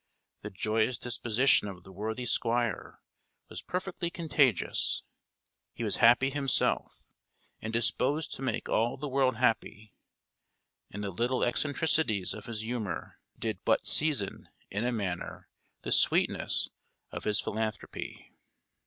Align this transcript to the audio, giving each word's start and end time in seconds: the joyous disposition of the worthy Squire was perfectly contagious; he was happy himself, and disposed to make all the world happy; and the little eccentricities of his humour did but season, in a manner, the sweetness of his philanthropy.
the 0.41 0.49
joyous 0.49 0.97
disposition 0.97 1.67
of 1.67 1.83
the 1.83 1.91
worthy 1.91 2.25
Squire 2.25 3.01
was 3.49 3.61
perfectly 3.61 4.09
contagious; 4.09 5.03
he 5.73 5.83
was 5.83 5.97
happy 5.97 6.31
himself, 6.31 7.03
and 7.61 7.71
disposed 7.71 8.33
to 8.33 8.41
make 8.41 8.67
all 8.67 8.97
the 8.97 9.07
world 9.07 9.35
happy; 9.35 9.93
and 10.89 11.03
the 11.03 11.11
little 11.11 11.43
eccentricities 11.43 12.33
of 12.33 12.47
his 12.47 12.61
humour 12.61 13.19
did 13.37 13.59
but 13.63 13.85
season, 13.85 14.49
in 14.71 14.85
a 14.85 14.91
manner, 14.91 15.47
the 15.83 15.91
sweetness 15.91 16.69
of 17.11 17.23
his 17.25 17.39
philanthropy. 17.39 18.33